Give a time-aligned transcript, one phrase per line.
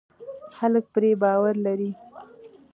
[0.55, 1.91] خلک پرې باور لري.